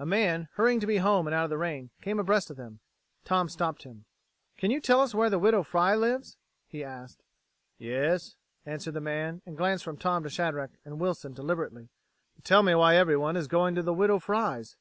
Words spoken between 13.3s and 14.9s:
is going to the Widow Fry's!"